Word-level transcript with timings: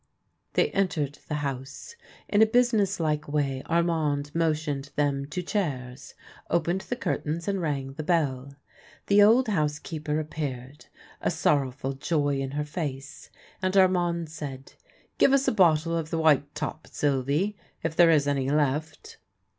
They 0.53 0.71
entered 0.71 1.19
the 1.27 1.35
house. 1.45 1.95
In 2.27 2.41
a 2.41 2.47
businesslike 2.47 3.27
way 3.27 3.61
'Armand 3.67 4.33
motioned 4.33 4.89
them 4.95 5.27
to 5.27 5.43
chairs, 5.43 6.15
opened 6.49 6.81
the 6.81 6.95
curtains, 6.95 7.47
and 7.47 7.61
rang 7.61 7.93
the 7.93 8.01
bell. 8.01 8.55
The 9.05 9.21
old 9.21 9.47
housekeeper 9.47 10.19
appeared, 10.19 10.87
a 11.21 11.29
sorrowful 11.29 11.93
joy 11.93 12.39
in 12.39 12.49
her 12.53 12.65
face, 12.65 13.29
and 13.61 13.77
Armand 13.77 14.29
said," 14.31 14.73
Give 15.19 15.33
us 15.33 15.47
a 15.47 15.51
bottle, 15.51 15.95
of 15.95 16.09
the 16.09 16.17
white 16.17 16.55
top, 16.55 16.87
Sylvie, 16.87 17.55
if 17.83 17.95
there 17.95 18.09
is 18.09 18.27
any 18.27 18.49
left." 18.49 19.17